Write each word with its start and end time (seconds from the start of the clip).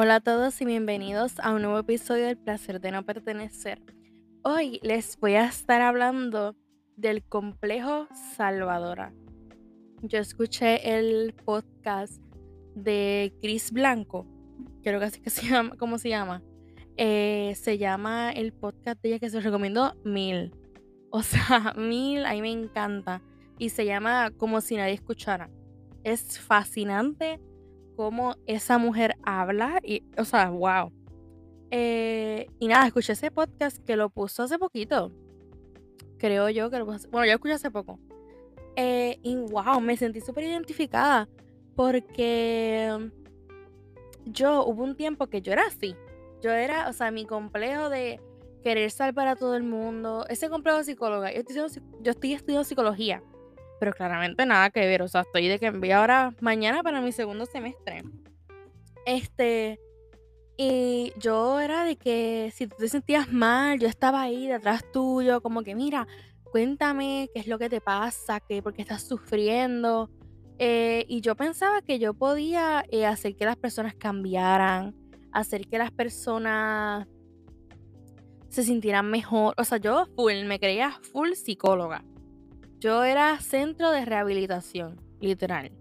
Hola 0.00 0.14
a 0.14 0.20
todos 0.20 0.60
y 0.60 0.64
bienvenidos 0.64 1.40
a 1.40 1.52
un 1.52 1.62
nuevo 1.62 1.80
episodio 1.80 2.26
del 2.26 2.38
placer 2.38 2.80
de 2.80 2.92
no 2.92 3.04
pertenecer. 3.04 3.82
Hoy 4.44 4.78
les 4.84 5.18
voy 5.18 5.34
a 5.34 5.46
estar 5.46 5.82
hablando 5.82 6.54
del 6.94 7.24
complejo 7.24 8.06
Salvadora. 8.36 9.12
Yo 10.02 10.20
escuché 10.20 10.96
el 10.96 11.34
podcast 11.44 12.22
de 12.76 13.34
Chris 13.42 13.72
Blanco, 13.72 14.24
creo 14.84 15.00
que 15.00 15.06
así 15.06 15.20
que 15.20 15.30
se 15.30 15.46
llama, 15.50 15.74
¿cómo 15.76 15.98
se 15.98 16.10
llama? 16.10 16.44
Eh, 16.96 17.54
se 17.56 17.76
llama 17.76 18.30
el 18.30 18.52
podcast 18.52 19.02
de 19.02 19.08
ella 19.08 19.18
que 19.18 19.30
se 19.30 19.40
recomiendo 19.40 19.96
mil. 20.04 20.54
O 21.10 21.24
sea, 21.24 21.74
mil, 21.76 22.24
a 22.24 22.34
mí 22.34 22.40
me 22.40 22.52
encanta. 22.52 23.20
Y 23.58 23.70
se 23.70 23.84
llama 23.84 24.30
Como 24.36 24.60
si 24.60 24.76
nadie 24.76 24.94
escuchara. 24.94 25.50
Es 26.04 26.38
fascinante 26.38 27.40
cómo 27.98 28.36
esa 28.46 28.78
mujer 28.78 29.16
habla 29.24 29.80
y, 29.82 30.04
o 30.16 30.24
sea, 30.24 30.50
wow. 30.50 30.92
Eh, 31.72 32.46
y 32.60 32.68
nada, 32.68 32.86
escuché 32.86 33.14
ese 33.14 33.32
podcast 33.32 33.84
que 33.84 33.96
lo 33.96 34.08
puso 34.08 34.44
hace 34.44 34.56
poquito. 34.56 35.10
Creo 36.16 36.48
yo 36.48 36.70
que 36.70 36.78
lo 36.78 36.86
puso. 36.86 37.10
Bueno, 37.10 37.26
yo 37.26 37.32
escuché 37.32 37.54
hace 37.54 37.72
poco. 37.72 37.98
Eh, 38.76 39.18
y 39.24 39.34
wow, 39.34 39.80
me 39.80 39.96
sentí 39.96 40.20
súper 40.20 40.44
identificada. 40.44 41.28
Porque 41.74 43.10
yo 44.26 44.64
hubo 44.64 44.84
un 44.84 44.94
tiempo 44.94 45.26
que 45.26 45.42
yo 45.42 45.52
era 45.52 45.66
así. 45.66 45.96
Yo 46.40 46.52
era, 46.52 46.88
o 46.88 46.92
sea, 46.92 47.10
mi 47.10 47.26
complejo 47.26 47.90
de 47.90 48.20
querer 48.62 48.84
estar 48.84 49.12
para 49.12 49.34
todo 49.34 49.56
el 49.56 49.64
mundo. 49.64 50.24
Ese 50.28 50.48
complejo 50.48 50.78
de 50.78 50.84
psicóloga. 50.84 51.32
Yo 51.32 51.66
estoy 52.12 52.32
estudiando 52.32 52.62
psicología. 52.62 53.24
Pero 53.78 53.92
claramente 53.92 54.44
nada 54.46 54.70
que 54.70 54.80
ver. 54.80 55.02
O 55.02 55.08
sea, 55.08 55.22
estoy 55.22 55.48
de 55.48 55.58
que 55.58 55.66
envío 55.66 55.98
ahora 55.98 56.34
mañana 56.40 56.82
para 56.82 57.00
mi 57.00 57.12
segundo 57.12 57.46
semestre. 57.46 58.02
Este. 59.06 59.78
Y 60.56 61.12
yo 61.16 61.60
era 61.60 61.84
de 61.84 61.96
que 61.96 62.52
si 62.52 62.66
tú 62.66 62.76
te 62.78 62.88
sentías 62.88 63.32
mal, 63.32 63.78
yo 63.78 63.86
estaba 63.86 64.22
ahí 64.22 64.48
detrás 64.48 64.82
tuyo, 64.92 65.40
como 65.40 65.62
que 65.62 65.76
mira, 65.76 66.08
cuéntame 66.50 67.30
qué 67.32 67.38
es 67.40 67.46
lo 67.46 67.60
que 67.60 67.68
te 67.68 67.80
pasa, 67.80 68.40
qué, 68.40 68.60
por 68.60 68.74
qué 68.74 68.82
estás 68.82 69.02
sufriendo. 69.02 70.10
Eh, 70.58 71.04
y 71.08 71.20
yo 71.20 71.36
pensaba 71.36 71.80
que 71.82 72.00
yo 72.00 72.14
podía 72.14 72.84
eh, 72.90 73.06
hacer 73.06 73.36
que 73.36 73.44
las 73.44 73.56
personas 73.56 73.94
cambiaran, 73.94 74.96
hacer 75.32 75.68
que 75.68 75.78
las 75.78 75.92
personas 75.92 77.06
se 78.48 78.64
sintieran 78.64 79.08
mejor. 79.08 79.54
O 79.56 79.64
sea, 79.64 79.78
yo 79.78 80.06
full, 80.16 80.44
me 80.46 80.58
creía 80.58 80.90
full 81.12 81.32
psicóloga. 81.34 82.04
Yo 82.80 83.04
era 83.04 83.40
centro 83.40 83.90
de 83.90 84.04
rehabilitación, 84.04 85.00
literal. 85.20 85.72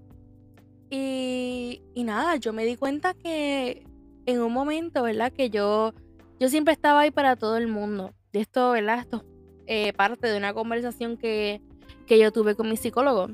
Y, 0.90 1.82
y 1.94 2.04
nada, 2.04 2.38
yo 2.38 2.54
me 2.54 2.66
di 2.66 2.76
cuenta 2.76 3.14
que 3.14 3.86
en 4.26 4.42
un 4.42 4.54
momento, 4.54 5.04
¿verdad? 5.04 5.32
Que 5.32 5.50
yo, 5.50 5.94
yo 6.40 6.50
siempre 6.50 6.74
estaba 6.74 7.02
ahí 7.02 7.12
para 7.12 7.36
todo 7.36 7.58
el 7.58 7.68
mundo. 7.68 8.14
De 8.34 8.42
esto, 8.42 8.72
¿verdad? 8.72 9.00
Esto 9.00 9.26
es 9.66 9.90
eh, 9.90 9.94
parte 9.94 10.28
de 10.28 10.38
una 10.38 10.54
conversación 10.54 11.18
que, 11.18 11.62
que, 12.06 12.20
yo 12.20 12.32
tuve 12.32 12.56
con 12.56 12.70
mi 12.70 12.78
psicólogo. 12.78 13.30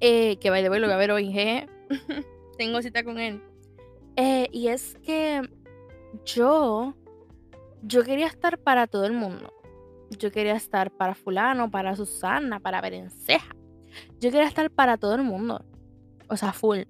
Eh, 0.00 0.36
que 0.36 0.50
vaya, 0.50 0.68
lo 0.68 0.86
voy 0.86 0.92
a 0.92 0.96
ver 0.96 1.10
hoy. 1.10 1.34
Tengo 2.58 2.82
cita 2.82 3.04
con 3.04 3.18
él. 3.18 3.42
Eh, 4.16 4.48
y 4.52 4.68
es 4.68 4.96
que 5.02 5.42
yo, 6.24 6.94
yo 7.82 8.04
quería 8.04 8.26
estar 8.26 8.58
para 8.58 8.86
todo 8.86 9.06
el 9.06 9.12
mundo. 9.12 9.52
Yo 10.18 10.30
quería 10.30 10.54
estar 10.54 10.90
para 10.90 11.14
fulano, 11.14 11.70
para 11.70 11.94
Susana, 11.96 12.60
para 12.60 12.80
Berenceja. 12.80 13.54
Yo 14.20 14.30
quería 14.30 14.46
estar 14.46 14.70
para 14.70 14.96
todo 14.96 15.14
el 15.14 15.22
mundo. 15.22 15.64
O 16.28 16.36
sea, 16.36 16.52
full. 16.52 16.80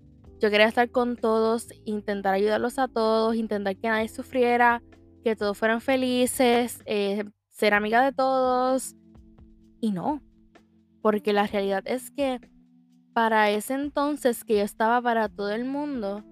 Yo 0.40 0.50
quería 0.50 0.66
estar 0.66 0.90
con 0.90 1.16
todos, 1.16 1.68
intentar 1.84 2.34
ayudarlos 2.34 2.78
a 2.78 2.88
todos, 2.88 3.36
intentar 3.36 3.76
que 3.76 3.88
nadie 3.88 4.08
sufriera, 4.08 4.82
que 5.22 5.36
todos 5.36 5.58
fueran 5.58 5.82
felices, 5.82 6.82
eh, 6.86 7.24
ser 7.50 7.74
amiga 7.74 8.02
de 8.02 8.12
todos. 8.12 8.96
Y 9.80 9.92
no. 9.92 10.22
Porque 11.02 11.32
la 11.32 11.46
realidad 11.46 11.82
es 11.86 12.10
que 12.10 12.40
para 13.12 13.50
ese 13.50 13.74
entonces 13.74 14.44
que 14.44 14.56
yo 14.56 14.62
estaba 14.62 15.02
para 15.02 15.28
todo 15.28 15.50
el 15.50 15.64
mundo, 15.66 16.24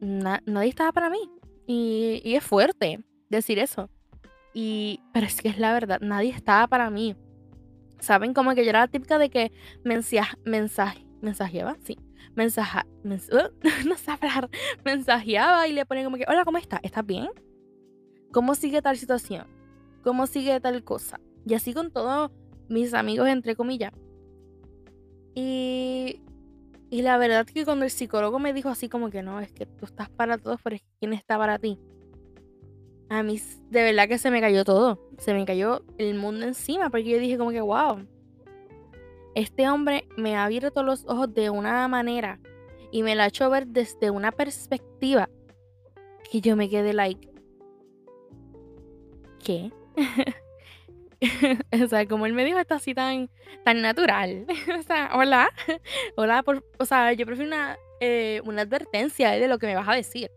nadie 0.00 0.68
estaba 0.68 0.92
para 0.92 1.08
mí. 1.08 1.30
Y, 1.66 2.20
y 2.22 2.34
es 2.34 2.44
fuerte 2.44 3.02
decir 3.30 3.58
eso. 3.58 3.88
Y, 4.54 5.00
pero 5.12 5.26
es 5.26 5.42
que 5.42 5.48
es 5.48 5.58
la 5.58 5.72
verdad, 5.72 6.00
nadie 6.00 6.30
estaba 6.30 6.68
para 6.68 6.88
mí. 6.88 7.16
¿Saben? 7.98 8.32
Como 8.32 8.54
que 8.54 8.64
yo 8.64 8.70
era 8.70 8.80
la 8.80 8.88
típica 8.88 9.18
de 9.18 9.28
que 9.28 9.52
mensaje, 9.82 10.36
mensaje, 10.44 11.06
mensajeaba, 11.20 11.76
sí. 11.84 11.98
Mensaja, 12.36 12.86
no 13.04 13.18
sé 13.18 14.10
hablar. 14.10 14.48
Mensajeaba 14.84 15.68
y 15.68 15.72
le 15.72 15.84
ponía 15.84 16.04
como 16.04 16.16
que, 16.16 16.24
hola, 16.28 16.44
¿cómo 16.44 16.58
estás? 16.58 16.80
¿Estás 16.82 17.04
bien? 17.04 17.28
¿Cómo 18.32 18.54
sigue 18.54 18.80
tal 18.80 18.96
situación? 18.96 19.46
¿Cómo 20.02 20.26
sigue 20.26 20.58
tal 20.60 20.84
cosa? 20.84 21.20
Y 21.46 21.54
así 21.54 21.74
con 21.74 21.90
todos 21.90 22.30
mis 22.68 22.94
amigos, 22.94 23.28
entre 23.28 23.56
comillas. 23.56 23.92
Y, 25.34 26.20
y 26.90 27.02
la 27.02 27.16
verdad 27.16 27.46
que 27.46 27.64
cuando 27.64 27.84
el 27.84 27.90
psicólogo 27.90 28.38
me 28.38 28.52
dijo 28.52 28.68
así 28.68 28.88
como 28.88 29.10
que 29.10 29.22
no, 29.22 29.40
es 29.40 29.52
que 29.52 29.66
tú 29.66 29.84
estás 29.84 30.08
para 30.10 30.38
todos, 30.38 30.60
pero 30.62 30.76
¿quién 31.00 31.12
está 31.12 31.38
para 31.38 31.58
ti? 31.58 31.78
A 33.08 33.22
mí 33.22 33.40
de 33.70 33.82
verdad 33.82 34.08
que 34.08 34.18
se 34.18 34.30
me 34.30 34.40
cayó 34.40 34.64
todo. 34.64 34.98
Se 35.18 35.34
me 35.34 35.44
cayó 35.44 35.84
el 35.98 36.14
mundo 36.14 36.46
encima 36.46 36.90
porque 36.90 37.04
yo 37.04 37.18
dije 37.18 37.38
como 37.38 37.50
que, 37.50 37.60
wow, 37.60 38.06
este 39.34 39.68
hombre 39.68 40.06
me 40.16 40.36
ha 40.36 40.44
abierto 40.44 40.82
los 40.82 41.04
ojos 41.06 41.32
de 41.34 41.50
una 41.50 41.86
manera 41.88 42.40
y 42.90 43.02
me 43.02 43.14
lo 43.14 43.22
ha 43.22 43.26
hecho 43.26 43.50
ver 43.50 43.66
desde 43.66 44.10
una 44.10 44.32
perspectiva 44.32 45.28
que 46.30 46.40
yo 46.40 46.56
me 46.56 46.68
quedé 46.68 46.92
like, 46.92 47.28
¿qué? 49.42 49.72
o 51.84 51.88
sea, 51.88 52.06
como 52.06 52.26
él 52.26 52.32
me 52.32 52.44
dijo 52.44 52.58
esto 52.58 52.74
así 52.74 52.94
tan, 52.94 53.30
tan 53.64 53.82
natural. 53.82 54.46
o 54.78 54.82
sea, 54.82 55.10
hola, 55.14 55.50
hola, 56.16 56.42
por, 56.42 56.64
o 56.78 56.84
sea, 56.84 57.12
yo 57.12 57.26
prefiero 57.26 57.48
una, 57.48 57.76
eh, 58.00 58.40
una 58.44 58.62
advertencia 58.62 59.30
de 59.32 59.48
lo 59.48 59.58
que 59.58 59.66
me 59.66 59.74
vas 59.74 59.88
a 59.88 59.94
decir. 59.94 60.30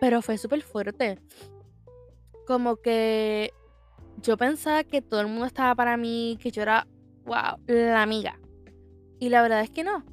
Pero 0.00 0.22
fue 0.22 0.38
súper 0.38 0.62
fuerte 0.62 1.18
como 2.46 2.76
que 2.76 3.52
yo 4.22 4.36
pensaba 4.36 4.84
que 4.84 5.02
todo 5.02 5.20
el 5.20 5.28
mundo 5.28 5.46
estaba 5.46 5.74
para 5.74 5.96
mí, 5.96 6.38
que 6.40 6.50
yo 6.50 6.62
era, 6.62 6.86
wow, 7.24 7.58
la 7.66 8.02
amiga. 8.02 8.38
Y 9.18 9.28
la 9.28 9.42
verdad 9.42 9.62
es 9.62 9.70
que 9.70 9.84
no. 9.84 10.04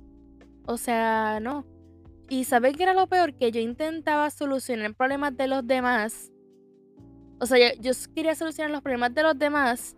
O 0.65 0.77
sea, 0.77 1.39
no. 1.41 1.65
Y 2.29 2.45
¿sabes 2.45 2.75
qué 2.77 2.83
era 2.83 2.93
lo 2.93 3.07
peor? 3.07 3.33
Que 3.33 3.51
yo 3.51 3.59
intentaba 3.59 4.29
solucionar 4.29 4.95
problemas 4.95 5.35
de 5.35 5.47
los 5.47 5.65
demás. 5.65 6.31
O 7.39 7.45
sea, 7.45 7.73
yo, 7.75 7.91
quería 8.15 8.35
solucionar 8.35 8.71
los 8.71 8.81
problemas 8.81 9.13
de 9.13 9.23
los 9.23 9.37
demás. 9.37 9.95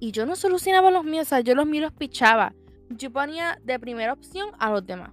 Y 0.00 0.12
yo 0.12 0.24
no 0.24 0.36
solucionaba 0.36 0.90
los 0.90 1.04
míos. 1.04 1.26
O 1.26 1.28
sea, 1.28 1.40
yo 1.40 1.54
los 1.54 1.66
míos 1.66 1.82
los 1.82 1.92
pichaba. 1.92 2.54
Yo 2.90 3.12
ponía 3.12 3.58
de 3.64 3.78
primera 3.78 4.12
opción 4.12 4.50
a 4.58 4.70
los 4.70 4.86
demás. 4.86 5.12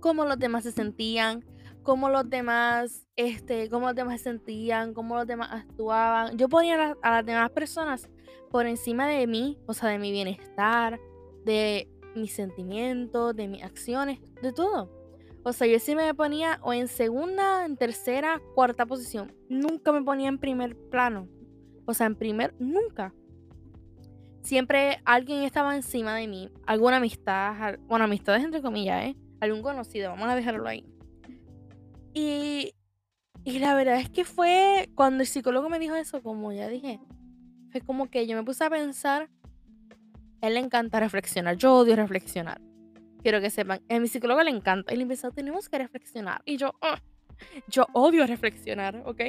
Cómo 0.00 0.24
los 0.26 0.38
demás 0.38 0.64
se 0.64 0.72
sentían, 0.72 1.42
cómo 1.86 2.10
los 2.10 2.28
demás, 2.28 3.06
este, 3.14 3.70
cómo 3.70 3.86
los 3.86 3.94
demás 3.94 4.20
se 4.20 4.24
sentían, 4.24 4.92
cómo 4.92 5.14
los 5.14 5.26
demás 5.26 5.50
actuaban. 5.52 6.36
Yo 6.36 6.48
ponía 6.48 6.96
a, 7.00 7.10
las 7.10 7.24
demás 7.24 7.50
personas 7.50 8.10
por 8.50 8.66
encima 8.66 9.06
de 9.06 9.24
mí, 9.28 9.56
o 9.66 9.72
sea, 9.72 9.90
de 9.90 9.98
mi 10.00 10.10
bienestar, 10.10 10.98
de 11.44 11.88
mis 12.16 12.34
sentimientos, 12.34 13.36
de 13.36 13.46
mis 13.46 13.62
acciones, 13.62 14.18
de 14.42 14.52
todo. 14.52 14.90
O 15.44 15.52
sea, 15.52 15.68
yo 15.68 15.78
sí 15.78 15.94
me 15.94 16.12
ponía 16.12 16.58
o 16.62 16.72
en 16.72 16.88
segunda, 16.88 17.64
en 17.64 17.76
tercera, 17.76 18.42
cuarta 18.56 18.84
posición. 18.84 19.32
Nunca 19.48 19.92
me 19.92 20.02
ponía 20.02 20.28
en 20.28 20.38
primer 20.38 20.76
plano. 20.90 21.28
O 21.84 21.94
sea, 21.94 22.08
en 22.08 22.16
primer, 22.16 22.52
nunca. 22.58 23.14
Siempre 24.42 25.00
alguien 25.04 25.44
estaba 25.44 25.76
encima 25.76 26.16
de 26.16 26.26
mí. 26.26 26.50
Alguna 26.66 26.96
amistad, 26.96 27.78
bueno, 27.86 28.06
amistades 28.06 28.42
entre 28.42 28.60
comillas, 28.60 29.04
¿eh? 29.04 29.16
Algún 29.38 29.62
conocido, 29.62 30.10
vamos 30.10 30.28
a 30.28 30.34
dejarlo 30.34 30.66
ahí. 30.66 30.84
Y, 32.16 32.72
la 33.44 33.74
verdad 33.74 34.00
es 34.00 34.08
que 34.08 34.24
fue 34.24 34.88
cuando 34.94 35.22
el 35.22 35.26
psicólogo 35.26 35.68
me 35.68 35.78
dijo 35.78 35.94
eso, 35.96 36.22
como 36.22 36.50
ya 36.50 36.66
dije, 36.66 36.98
fue 37.70 37.82
como 37.82 38.10
que 38.10 38.26
yo 38.26 38.34
me 38.34 38.42
puse 38.42 38.64
a 38.64 38.70
pensar, 38.70 39.28
él 40.40 40.54
le 40.54 40.60
encanta 40.60 40.98
reflexionar, 40.98 41.58
yo 41.58 41.74
odio 41.74 41.94
reflexionar. 41.94 42.62
Quiero 43.22 43.42
que 43.42 43.50
sepan, 43.50 43.82
a 43.90 43.98
mi 43.98 44.08
psicólogo 44.08 44.42
le 44.42 44.50
encanta. 44.50 44.94
Y 44.94 44.96
le 44.96 45.02
empezó, 45.02 45.30
tenemos 45.30 45.68
que 45.68 45.76
reflexionar. 45.76 46.40
Y 46.46 46.56
yo, 46.56 46.72
yo 47.68 47.86
odio 47.92 48.26
reflexionar, 48.26 49.02
¿ok? 49.04 49.20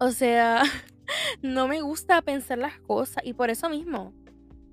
O 0.00 0.10
sea, 0.10 0.62
no 1.42 1.68
me 1.68 1.82
gusta 1.82 2.22
pensar 2.22 2.56
las 2.56 2.80
cosas. 2.80 3.22
Y 3.26 3.34
por 3.34 3.50
eso 3.50 3.68
mismo. 3.68 4.14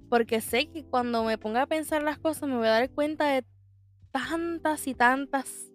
Porque 0.10 0.40
sé 0.40 0.70
que 0.70 0.86
cuando 0.86 1.25
me 1.25 1.38
ponga 1.38 1.64
a 1.64 1.68
pensar 1.68 2.04
las 2.04 2.20
cosas 2.20 2.48
me 2.48 2.56
voy 2.56 2.68
a 2.68 2.72
dar 2.72 2.90
cuenta 2.90 3.28
de 3.28 3.44
tantas 4.12 4.88
y 4.88 4.96
tantas 4.96 5.69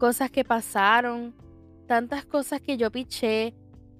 cosas 0.00 0.30
que 0.30 0.44
pasaron, 0.44 1.34
tantas 1.86 2.24
cosas 2.24 2.60
que 2.60 2.76
yo 2.76 2.90
piché, 2.90 3.54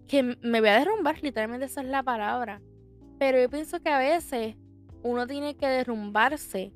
que 0.08 0.22
me 0.22 0.60
voy 0.60 0.70
a 0.70 0.78
derrumbar, 0.78 1.22
literalmente 1.22 1.66
esa 1.66 1.82
es 1.82 1.86
la 1.86 2.02
palabra. 2.02 2.60
Pero 3.18 3.40
yo 3.40 3.50
pienso 3.50 3.80
que 3.80 3.90
a 3.90 3.98
veces 3.98 4.56
uno 5.02 5.26
tiene 5.26 5.56
que 5.56 5.68
derrumbarse 5.68 6.72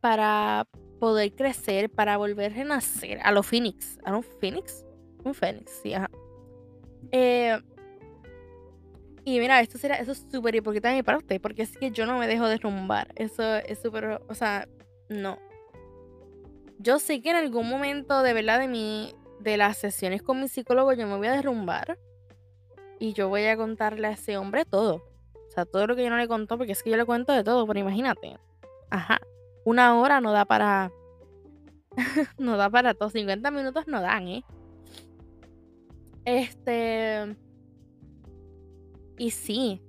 para 0.00 0.66
poder 0.98 1.32
crecer, 1.34 1.88
para 1.88 2.16
volver 2.16 2.52
a 2.52 2.54
renacer. 2.56 3.20
A 3.22 3.30
los 3.30 3.46
Phoenix. 3.46 3.98
¿A 4.04 4.10
los 4.10 4.26
Phoenix? 4.40 4.84
Un 5.24 5.32
Phoenix, 5.32 5.70
sí, 5.82 5.94
ajá. 5.94 6.10
Eh, 7.12 7.58
y 9.24 9.38
mira, 9.38 9.60
esto 9.60 9.78
será, 9.78 9.96
eso 9.96 10.12
es 10.12 10.26
súper 10.30 10.56
importante 10.56 10.88
de 10.88 10.94
mi 10.96 11.02
parte, 11.02 11.38
porque 11.38 11.62
es 11.62 11.76
que 11.76 11.92
yo 11.92 12.06
no 12.06 12.18
me 12.18 12.26
dejo 12.26 12.48
derrumbar. 12.48 13.12
Eso 13.14 13.56
es 13.56 13.78
súper, 13.80 14.20
o 14.28 14.34
sea, 14.34 14.66
no. 15.08 15.38
Yo 16.82 16.98
sé 16.98 17.20
que 17.20 17.28
en 17.28 17.36
algún 17.36 17.68
momento 17.68 18.22
de 18.22 18.32
verdad 18.32 18.58
de 18.58 18.66
mi, 18.66 19.14
de 19.40 19.58
las 19.58 19.76
sesiones 19.76 20.22
con 20.22 20.40
mi 20.40 20.48
psicólogo 20.48 20.94
yo 20.94 21.06
me 21.06 21.18
voy 21.18 21.26
a 21.26 21.32
derrumbar 21.32 21.98
y 22.98 23.12
yo 23.12 23.28
voy 23.28 23.44
a 23.44 23.56
contarle 23.58 24.06
a 24.06 24.12
ese 24.12 24.38
hombre 24.38 24.64
todo. 24.64 25.02
O 25.34 25.52
sea, 25.52 25.66
todo 25.66 25.86
lo 25.86 25.94
que 25.94 26.04
yo 26.04 26.10
no 26.10 26.16
le 26.16 26.26
contó, 26.26 26.56
porque 26.56 26.72
es 26.72 26.82
que 26.82 26.88
yo 26.88 26.96
le 26.96 27.04
cuento 27.04 27.34
de 27.34 27.44
todo, 27.44 27.66
pero 27.66 27.80
imagínate. 27.80 28.38
Ajá. 28.88 29.20
Una 29.64 30.00
hora 30.00 30.22
no 30.22 30.32
da 30.32 30.46
para. 30.46 30.90
no 32.38 32.56
da 32.56 32.70
para 32.70 32.94
todo. 32.94 33.10
50 33.10 33.50
minutos 33.50 33.86
no 33.86 34.00
dan, 34.00 34.28
¿eh? 34.28 34.44
Este. 36.24 37.36
Y 39.18 39.32
sí. 39.32 39.82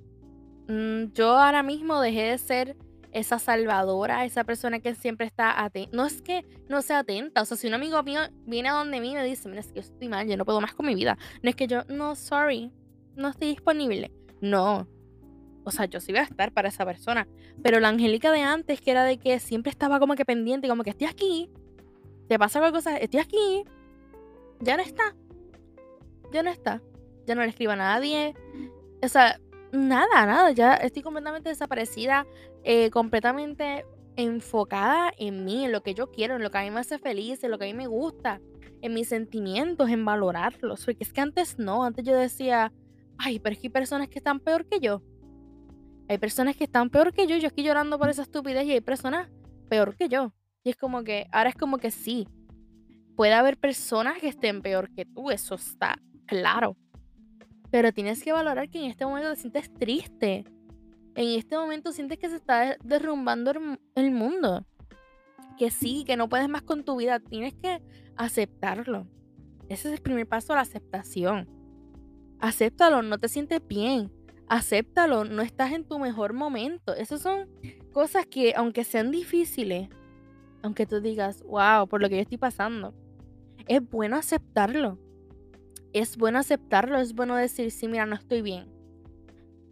Mm, 0.68 1.14
yo 1.14 1.38
ahora 1.38 1.64
mismo 1.64 2.02
dejé 2.02 2.24
de 2.24 2.38
ser 2.38 2.78
esa 3.12 3.40
salvadora, 3.40 4.25
esa 4.25 4.44
persona 4.44 4.80
que 4.80 4.96
siempre 4.96 5.25
está 5.25 5.63
atenta. 5.63 5.96
No 5.96 6.06
es 6.06 6.22
que 6.22 6.46
no 6.69 6.81
sea 6.81 7.00
atenta. 7.00 7.42
O 7.42 7.46
sea, 7.46 7.58
si 7.58 7.68
un 7.68 7.74
amigo 7.74 8.02
mío 8.04 8.22
viene 8.46 8.69
a 8.69 8.74
donde 8.74 9.00
mí 9.00 9.12
y 9.12 9.16
me 9.16 9.24
dice, 9.24 9.50
mira, 9.50 9.62
es 9.62 9.72
que 9.72 9.80
estoy 9.80 10.08
mal, 10.08 10.28
yo 10.28 10.38
no 10.38 10.46
puedo 10.46 10.62
más 10.62 10.74
con 10.74 10.86
mi 10.86 10.96
vida. 10.96 11.18
No 11.44 11.50
es 11.50 11.56
que 11.56 11.68
yo, 11.68 11.84
no, 11.90 12.16
sorry, 12.16 12.72
no 13.16 13.30
estoy 13.30 13.50
disponible. 13.50 14.12
No. 14.42 14.88
O 15.63 15.72
sea, 15.72 15.86
yo 15.86 16.00
sí 16.00 16.12
voy 16.12 16.19
a 16.19 16.24
estar 16.24 16.52
para 16.52 16.69
esa 16.69 16.86
persona. 16.86 17.28
Pero 17.62 17.80
la 17.80 17.90
Angélica 17.90 18.31
de 18.31 18.42
antes, 18.42 18.81
que 18.81 18.92
era 18.92 19.04
de 19.04 19.18
que 19.18 19.40
siempre 19.40 19.69
estaba 19.69 20.00
como 20.00 20.16
que 20.16 20.25
pendiente, 20.25 20.68
como 20.68 20.84
que 20.84 20.90
estoy 20.92 21.08
aquí. 21.08 21.50
Te 22.28 22.40
pasa 22.40 22.60
cualquier 22.60 22.84
cosa, 22.84 22.98
estoy 22.98 23.19
aquí. 23.19 23.63
Ya 24.60 24.78
no 24.78 24.84
está. 24.84 25.16
Ya 26.31 26.44
no 26.44 26.50
está. 26.50 26.81
Ya 27.28 27.36
no 27.36 27.42
le 27.42 27.50
escribo 27.50 27.74
a 27.74 27.75
nadie. 27.75 28.34
O 29.04 29.08
sea, 29.08 29.40
nada, 29.72 30.25
nada. 30.25 30.52
Ya 30.52 30.75
estoy 30.75 31.04
completamente 31.04 31.50
desaparecida. 31.50 32.25
Eh, 32.63 32.90
completamente 32.92 33.86
enfocada 34.16 35.12
en 35.18 35.46
mí, 35.46 35.66
en 35.66 35.72
lo 35.72 35.81
que 35.81 35.94
yo 35.94 36.12
quiero, 36.12 36.36
en 36.36 36.44
lo 36.44 36.52
que 36.52 36.58
a 36.58 36.63
mí 36.63 36.72
me 36.72 36.80
hace 36.80 37.00
feliz, 37.00 37.44
en 37.44 37.52
lo 37.52 37.58
que 37.58 37.66
a 37.66 37.68
mí 37.68 37.74
me 37.74 37.88
gusta, 37.88 38.42
en 38.81 38.94
mis 38.94 39.08
sentimientos, 39.08 39.90
en 39.90 40.06
valorarlos. 40.06 40.86
Porque 40.86 41.04
es 41.04 41.13
que 41.13 41.22
antes 41.22 41.58
no, 41.58 41.84
antes 41.84 42.06
yo 42.06 42.16
decía, 42.16 42.72
ay, 43.18 43.40
pero 43.40 43.54
es 43.54 43.60
que 43.60 43.68
hay 43.68 43.72
personas 43.72 44.10
que 44.10 44.19
están 44.19 44.40
peor 44.40 44.66
que 44.68 44.80
yo. 44.80 45.02
Hay 46.08 46.18
personas 46.18 46.56
que 46.56 46.66
están 46.66 46.90
peor 46.90 47.13
que 47.13 47.25
yo, 47.25 47.38
yo 47.38 47.48
estoy 47.48 47.63
llorando 47.63 47.98
por 47.98 48.10
esa 48.10 48.24
estupidez 48.24 48.66
y 48.66 48.74
hay 48.74 48.81
personas 48.81 49.30
peor 49.69 49.96
que 49.96 50.10
yo. 50.10 50.34
Y 50.63 50.69
es 50.69 50.75
como 50.75 51.04
que, 51.04 51.28
ahora 51.31 51.50
es 51.50 51.56
como 51.56 51.78
que 51.78 51.90
sí, 51.90 52.28
puede 53.16 53.34
haber 53.34 53.58
personas 53.58 54.18
que 54.19 54.28
estén 54.28 54.62
peor 54.62 54.92
que 54.94 55.06
tú, 55.06 55.31
eso 55.31 55.56
está 55.56 56.00
claro. 56.25 56.75
Pero 57.72 57.94
tienes 57.94 58.24
que 58.24 58.34
valorar 58.34 58.69
que 58.69 58.80
en 58.80 58.86
este 58.92 59.06
momento 59.06 59.30
te 59.30 59.38
sientes 59.38 59.74
triste. 59.74 60.44
En 61.16 61.38
este 61.38 61.58
momento 61.58 61.92
sientes 61.92 62.18
que 62.18 62.30
se 62.30 62.36
está 62.36 62.78
derrumbando 62.84 63.52
el 63.96 64.12
mundo. 64.12 64.66
Que 65.58 65.72
sí, 65.72 66.04
que 66.06 66.18
no 66.18 66.30
puedes 66.30 66.50
más 66.50 66.62
con 66.62 66.84
tu 66.84 66.96
vida. 66.98 67.19
Tienes 67.19 67.54
que 67.54 67.81
aceptarlo. 68.16 69.08
Ese 69.69 69.90
es 69.90 69.96
el 69.96 70.02
primer 70.02 70.28
paso, 70.28 70.56
la 70.56 70.62
aceptación 70.62 71.62
acéptalo, 72.42 73.04
no 73.04 73.19
te 73.19 73.30
sientes 73.30 73.62
bien, 73.66 74.12
acéptalo, 74.50 75.24
no 75.24 75.42
estás 75.42 75.72
en 75.72 75.86
tu 75.86 76.00
mejor 76.00 76.34
momento. 76.34 76.94
Esas 76.96 77.22
son 77.22 77.48
cosas 77.94 78.25
que, 78.25 78.54
aunque 78.58 78.84
sean 78.84 79.12
difíciles, 79.12 79.88
aunque 80.63 80.86
tú 80.86 81.00
digas, 81.00 81.44
wow, 81.44 81.88
por 81.88 82.02
lo 82.02 82.10
que 82.10 82.16
yo 82.16 82.22
estoy 82.22 82.38
pasando, 82.38 82.94
es 83.68 83.88
bueno 83.90 84.18
aceptarlo. 84.18 85.00
Es 85.94 86.18
bueno 86.18 86.40
aceptarlo, 86.40 87.00
es 87.00 87.13
bueno 87.13 87.36
decir, 87.36 87.69
sí, 87.72 87.88
mira, 87.88 88.06
no 88.06 88.16
estoy 88.16 88.42
bien. 88.42 88.71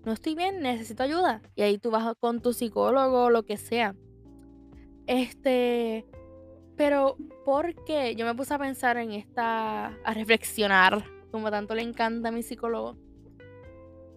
No 0.06 0.13
estoy 0.13 0.36
bien, 0.36 0.62
necesito 0.62 1.04
ayuda. 1.04 1.42
Y 1.56 1.62
ahí 1.62 1.78
tú 1.78 1.92
vas 1.92 2.13
con 2.19 2.42
tu 2.42 2.54
psicólogo 2.54 3.30
lo 3.30 3.44
que 3.44 3.57
sea. 3.57 3.96
Este, 5.07 6.06
pero 6.75 7.18
¿por 7.46 7.75
qué? 7.84 8.16
Yo 8.16 8.25
me 8.25 8.36
puse 8.36 8.54
a 8.54 8.60
pensar 8.60 8.98
en 8.98 9.12
esta, 9.12 9.88
a 9.88 10.13
reflexionar 10.13 11.04
como 11.31 11.51
tanto 11.51 11.75
le 11.75 11.81
encanta 11.81 12.30
a 12.30 12.31
mi 12.31 12.44
psicólogo. 12.44 12.98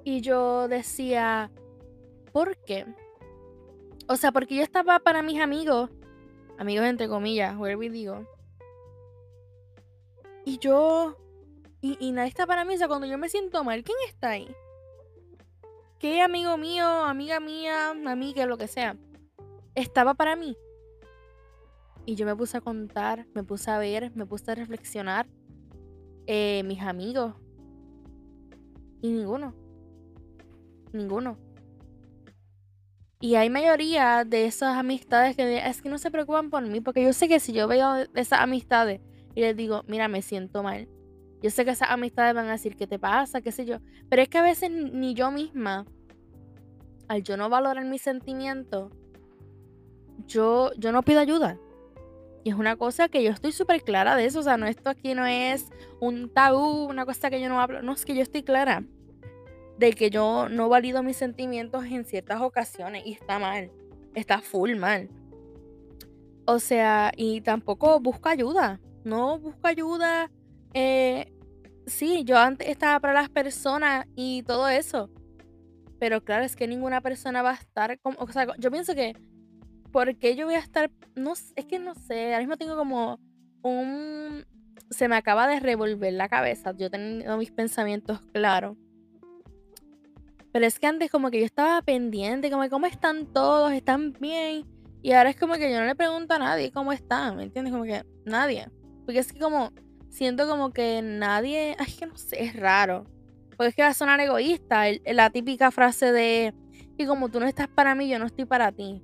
Y 0.05 0.20
yo 0.20 0.69
decía, 0.69 1.50
¿por 2.32 2.56
qué? 2.64 2.87
O 4.08 4.17
sea, 4.17 4.32
porque 4.32 4.56
yo 4.56 4.62
estaba 4.62 4.99
para 4.99 5.23
mis 5.23 5.40
amigos, 5.40 5.90
amigos 6.58 6.87
entre 6.87 7.08
comillas, 7.08 7.56
where 7.56 7.76
digo. 7.88 8.26
Y 10.44 10.58
yo, 10.58 11.17
y, 11.81 12.11
nadie 12.12 12.29
está 12.29 12.46
para 12.46 12.64
mí, 12.64 12.75
o 12.75 12.79
sea, 12.79 12.88
cuando 12.88 13.06
yo 13.06 13.17
me 13.17 13.29
siento 13.29 13.62
mal, 13.62 13.84
¿quién 13.84 13.96
está 14.08 14.31
ahí? 14.31 14.55
¿Qué 16.02 16.20
amigo 16.20 16.56
mío, 16.56 16.84
amiga 16.84 17.38
mía, 17.38 17.90
amiga, 17.90 18.44
lo 18.44 18.58
que 18.58 18.66
sea? 18.66 18.96
Estaba 19.76 20.14
para 20.14 20.34
mí. 20.34 20.56
Y 22.06 22.16
yo 22.16 22.26
me 22.26 22.34
puse 22.34 22.56
a 22.56 22.60
contar, 22.60 23.28
me 23.34 23.44
puse 23.44 23.70
a 23.70 23.78
ver, 23.78 24.10
me 24.16 24.26
puse 24.26 24.50
a 24.50 24.56
reflexionar. 24.56 25.28
Eh, 26.26 26.64
mis 26.64 26.81
amigos. 26.81 27.37
Y 29.00 29.12
ninguno. 29.12 29.54
Ninguno. 30.93 31.38
Y 33.20 33.37
hay 33.37 33.48
mayoría 33.48 34.25
de 34.25 34.46
esas 34.46 34.76
amistades 34.76 35.37
que 35.37 35.64
es 35.64 35.82
que 35.82 35.88
no 35.88 35.98
se 35.98 36.10
preocupan 36.10 36.50
por 36.50 36.66
mí, 36.66 36.81
porque 36.81 37.05
yo 37.05 37.12
sé 37.12 37.28
que 37.28 37.38
si 37.38 37.52
yo 37.52 37.69
veo 37.69 38.08
esas 38.16 38.40
amistades 38.40 39.00
y 39.37 39.40
les 39.43 39.56
digo, 39.56 39.84
mira, 39.87 40.08
me 40.08 40.20
siento 40.20 40.64
mal, 40.64 40.88
yo 41.42 41.50
sé 41.50 41.64
que 41.64 41.72
esas 41.72 41.90
amistades 41.90 42.34
van 42.34 42.48
a 42.48 42.52
decir, 42.52 42.76
¿qué 42.76 42.86
te 42.86 42.98
pasa? 42.98 43.40
¿Qué 43.40 43.50
sé 43.52 43.64
yo? 43.64 43.78
Pero 44.08 44.22
es 44.22 44.28
que 44.28 44.38
a 44.38 44.42
veces 44.42 44.70
ni 44.70 45.14
yo 45.14 45.30
misma, 45.30 45.86
al 47.08 47.22
yo 47.22 47.36
no 47.36 47.48
valorar 47.48 47.84
mis 47.84 48.02
sentimientos, 48.02 48.92
yo, 50.26 50.70
yo 50.76 50.92
no 50.92 51.02
pido 51.02 51.20
ayuda. 51.20 51.58
Y 52.44 52.50
es 52.50 52.56
una 52.56 52.76
cosa 52.76 53.08
que 53.08 53.22
yo 53.22 53.30
estoy 53.30 53.52
súper 53.52 53.82
clara 53.82 54.16
de 54.16 54.24
eso. 54.24 54.40
O 54.40 54.42
sea, 54.42 54.56
no, 54.56 54.66
esto 54.66 54.90
aquí 54.90 55.14
no 55.14 55.26
es 55.26 55.70
un 56.00 56.28
tabú, 56.28 56.86
una 56.86 57.06
cosa 57.06 57.30
que 57.30 57.40
yo 57.40 57.48
no 57.48 57.60
hablo. 57.60 57.82
No, 57.82 57.92
es 57.92 58.04
que 58.04 58.14
yo 58.14 58.22
estoy 58.22 58.42
clara 58.42 58.84
de 59.78 59.92
que 59.92 60.10
yo 60.10 60.48
no 60.48 60.68
valido 60.68 61.02
mis 61.02 61.16
sentimientos 61.16 61.84
en 61.84 62.04
ciertas 62.04 62.40
ocasiones 62.40 63.04
y 63.06 63.12
está 63.12 63.38
mal. 63.38 63.70
Está 64.14 64.40
full 64.40 64.74
mal. 64.76 65.08
O 66.44 66.58
sea, 66.58 67.12
y 67.17 67.40
tampoco 67.40 68.00
busco 68.00 68.28
ayuda. 68.28 68.81
No 69.05 69.38
busco 69.38 69.67
ayuda. 69.67 70.31
Eh, 70.74 71.31
sí, 71.86 72.24
yo 72.24 72.39
antes 72.39 72.69
estaba 72.69 73.01
para 73.01 73.15
las 73.15 73.29
personas 73.29 74.06
y 74.15 74.43
todo 74.43 74.69
eso. 74.69 75.10
Pero 75.98 76.22
claro, 76.22 76.44
es 76.44 76.56
que 76.56 76.67
ninguna 76.67 77.01
persona 77.01 77.43
va 77.43 77.51
a 77.51 77.55
estar 77.55 77.98
como. 78.01 78.19
O 78.19 78.31
sea, 78.31 78.46
yo 78.58 78.70
pienso 78.70 78.94
que 78.94 79.15
¿por 79.93 80.17
qué 80.17 80.34
yo 80.34 80.46
voy 80.46 80.55
a 80.55 80.58
estar? 80.58 80.91
No, 81.15 81.32
es 81.32 81.67
que 81.67 81.79
no 81.79 81.94
sé, 81.94 82.32
ahora 82.32 82.39
mismo 82.41 82.56
tengo 82.56 82.77
como 82.77 83.20
un... 83.62 84.44
Se 84.91 85.08
me 85.08 85.17
acaba 85.17 85.46
de 85.46 85.60
revolver 85.60 86.12
la 86.15 86.29
cabeza, 86.29 86.72
yo 86.77 86.91
tengo 86.91 87.36
mis 87.36 87.53
pensamientos 87.53 88.20
claros. 88.32 88.77
Pero 90.53 90.67
es 90.67 90.79
que 90.79 90.86
antes 90.86 91.10
como 91.10 91.31
que 91.31 91.41
yo 91.41 91.46
estaba 91.46 91.81
pendiente, 91.82 92.51
como 92.51 92.69
cómo 92.69 92.86
están 92.86 93.27
todos, 93.32 93.72
están 93.72 94.12
bien. 94.15 94.67
Y 95.03 95.12
ahora 95.12 95.31
es 95.31 95.36
como 95.36 95.55
que 95.55 95.70
yo 95.70 95.81
no 95.81 95.86
le 95.86 95.94
pregunto 95.94 96.34
a 96.34 96.39
nadie 96.39 96.72
cómo 96.72 96.93
están, 96.93 97.36
¿me 97.36 97.44
entiendes? 97.44 97.72
Como 97.72 97.84
que 97.84 98.05
nadie. 98.24 98.69
Porque 99.05 99.20
es 99.20 99.32
que 99.32 99.39
como 99.39 99.72
siento 100.12 100.46
como 100.46 100.72
que 100.72 101.02
nadie, 101.02 101.74
ay, 101.78 101.92
que 101.98 102.06
no 102.06 102.16
sé, 102.16 102.44
es 102.44 102.54
raro. 102.54 103.06
Porque 103.56 103.70
es 103.70 103.74
que 103.74 103.82
va 103.82 103.88
a 103.88 103.94
sonar 103.94 104.20
egoísta, 104.20 104.84
la 105.04 105.31
típica 105.31 105.72
frase 105.72 106.12
de, 106.12 106.54
y 106.96 107.06
como 107.06 107.28
tú 107.28 107.40
no 107.40 107.46
estás 107.46 107.69
para 107.69 107.96
mí, 107.96 108.08
yo 108.08 108.20
no 108.20 108.26
estoy 108.26 108.44
para 108.44 108.70
ti. 108.70 109.02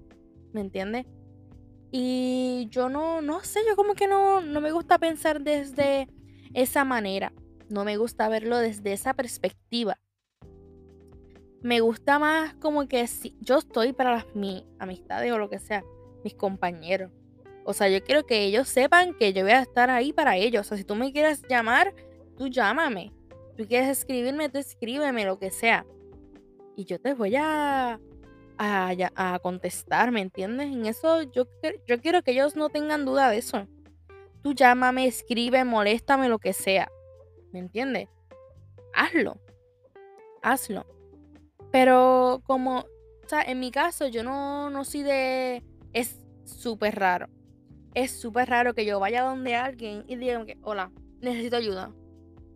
¿me 0.52 0.60
entiendes? 0.60 1.06
Y 1.90 2.68
yo 2.70 2.88
no, 2.88 3.20
no 3.22 3.40
sé, 3.40 3.60
yo 3.66 3.76
como 3.76 3.94
que 3.94 4.06
no, 4.06 4.40
no 4.40 4.60
me 4.60 4.72
gusta 4.72 4.98
pensar 4.98 5.40
desde 5.40 6.08
esa 6.54 6.84
manera. 6.84 7.32
No 7.70 7.84
me 7.84 7.96
gusta 7.96 8.28
verlo 8.28 8.58
desde 8.58 8.92
esa 8.92 9.14
perspectiva. 9.14 9.98
Me 11.62 11.80
gusta 11.80 12.18
más 12.18 12.54
como 12.54 12.86
que 12.88 13.06
si 13.06 13.36
yo 13.40 13.58
estoy 13.58 13.92
para 13.92 14.26
mis 14.34 14.64
amistades 14.78 15.32
o 15.32 15.38
lo 15.38 15.48
que 15.50 15.58
sea, 15.58 15.82
mis 16.24 16.34
compañeros. 16.34 17.10
O 17.70 17.74
sea, 17.74 17.90
yo 17.90 18.02
quiero 18.02 18.24
que 18.24 18.44
ellos 18.44 18.66
sepan 18.66 19.12
que 19.12 19.34
yo 19.34 19.42
voy 19.42 19.52
a 19.52 19.60
estar 19.60 19.90
ahí 19.90 20.14
para 20.14 20.38
ellos. 20.38 20.64
O 20.64 20.68
sea, 20.70 20.78
si 20.78 20.84
tú 20.84 20.94
me 20.94 21.12
quieres 21.12 21.42
llamar, 21.50 21.94
tú 22.38 22.48
llámame. 22.48 23.12
Tú 23.58 23.66
quieres 23.66 23.90
escribirme, 23.90 24.48
tú 24.48 24.56
escríbeme, 24.56 25.26
lo 25.26 25.38
que 25.38 25.50
sea. 25.50 25.84
Y 26.76 26.86
yo 26.86 26.98
te 26.98 27.12
voy 27.12 27.36
a, 27.36 28.00
a, 28.56 29.38
contestar, 29.42 30.10
¿me 30.12 30.22
entiendes? 30.22 30.68
En 30.68 30.86
eso 30.86 31.20
yo, 31.24 31.46
yo 31.86 32.00
quiero 32.00 32.22
que 32.22 32.30
ellos 32.30 32.56
no 32.56 32.70
tengan 32.70 33.04
duda 33.04 33.28
de 33.28 33.36
eso. 33.36 33.66
Tú 34.42 34.54
llámame, 34.54 35.06
escribe, 35.06 35.62
moléstame, 35.64 36.30
lo 36.30 36.38
que 36.38 36.54
sea. 36.54 36.90
¿Me 37.52 37.58
entiendes? 37.58 38.08
Hazlo. 38.94 39.38
Hazlo. 40.40 40.86
Pero 41.70 42.40
como, 42.46 42.78
o 42.78 43.28
sea, 43.28 43.42
en 43.42 43.60
mi 43.60 43.70
caso 43.70 44.08
yo 44.08 44.24
no, 44.24 44.70
no 44.70 44.86
soy 44.86 45.02
de... 45.02 45.62
Es 45.92 46.18
súper 46.46 46.98
raro. 46.98 47.28
Es 47.94 48.10
súper 48.12 48.48
raro 48.48 48.74
que 48.74 48.84
yo 48.84 49.00
vaya 49.00 49.22
donde 49.22 49.54
alguien 49.54 50.04
y 50.06 50.16
diga 50.16 50.44
hola, 50.62 50.90
necesito 51.20 51.56
ayuda. 51.56 51.92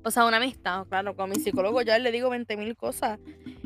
O 0.05 0.11
sea, 0.11 0.27
una 0.27 0.39
amistad, 0.39 0.87
claro, 0.89 1.15
con 1.15 1.31
mi 1.31 1.37
psicólogo 1.37 1.81
ya 1.83 1.99
le 1.99 2.11
digo 2.11 2.29
20 2.29 2.57
mil 2.57 2.77
cosas. 2.77 3.21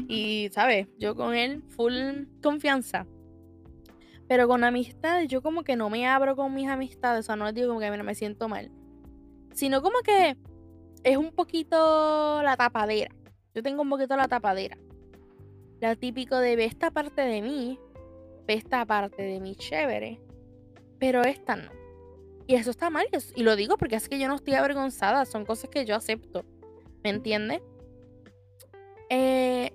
Y, 0.08 0.50
¿sabes? 0.52 0.86
Yo 0.98 1.14
con 1.16 1.34
él, 1.34 1.62
full 1.68 1.94
confianza. 2.42 3.06
Pero 4.28 4.46
con 4.46 4.62
amistades, 4.64 5.28
yo 5.28 5.40
como 5.40 5.62
que 5.62 5.76
no 5.76 5.88
me 5.88 6.06
abro 6.06 6.36
con 6.36 6.52
mis 6.52 6.68
amistades. 6.68 7.20
O 7.20 7.22
sea, 7.22 7.36
no 7.36 7.46
les 7.46 7.54
digo 7.54 7.68
como 7.68 7.80
que 7.80 7.90
me 7.90 8.14
siento 8.14 8.48
mal. 8.48 8.70
Sino 9.54 9.80
como 9.80 10.00
que 10.00 10.36
es 11.04 11.16
un 11.16 11.32
poquito 11.32 12.42
la 12.42 12.56
tapadera. 12.56 13.14
Yo 13.54 13.62
tengo 13.62 13.82
un 13.82 13.88
poquito 13.88 14.16
la 14.16 14.28
tapadera. 14.28 14.76
La 15.80 15.96
típico 15.96 16.36
de 16.36 16.56
ve 16.56 16.64
esta 16.64 16.90
parte 16.90 17.22
de 17.22 17.40
mí, 17.40 17.78
ve 18.46 18.54
esta 18.54 18.84
parte 18.84 19.22
de 19.22 19.40
mí 19.40 19.54
chévere, 19.54 20.20
pero 20.98 21.22
esta 21.22 21.56
no. 21.56 21.70
Y 22.46 22.54
eso 22.54 22.70
está 22.70 22.90
mal. 22.90 23.06
Y 23.34 23.42
lo 23.42 23.56
digo 23.56 23.76
porque 23.76 23.96
es 23.96 24.08
que 24.08 24.18
yo 24.18 24.28
no 24.28 24.36
estoy 24.36 24.54
avergonzada. 24.54 25.24
Son 25.24 25.44
cosas 25.44 25.70
que 25.70 25.84
yo 25.84 25.96
acepto. 25.96 26.44
¿Me 27.02 27.10
entiendes? 27.10 27.60
Eh, 29.10 29.72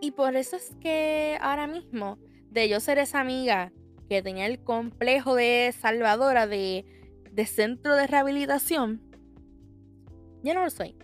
y 0.00 0.12
por 0.12 0.36
eso 0.36 0.56
es 0.56 0.74
que 0.80 1.38
ahora 1.40 1.66
mismo, 1.66 2.18
de 2.50 2.68
yo 2.68 2.80
ser 2.80 2.98
esa 2.98 3.20
amiga 3.20 3.72
que 4.08 4.22
tenía 4.22 4.46
el 4.46 4.62
complejo 4.62 5.34
de 5.34 5.74
salvadora 5.78 6.46
de, 6.46 6.84
de 7.30 7.46
centro 7.46 7.94
de 7.94 8.06
rehabilitación, 8.06 9.02
ya 10.42 10.54
no 10.54 10.62
lo 10.62 10.70
soy. 10.70 10.96